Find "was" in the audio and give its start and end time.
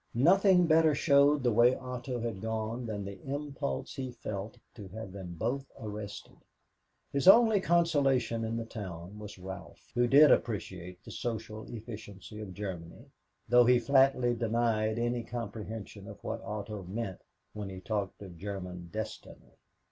9.19-9.37